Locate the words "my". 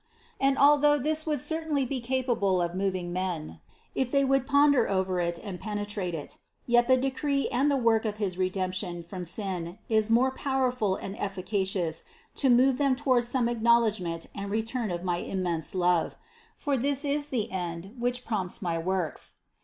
15.03-15.17, 18.59-18.79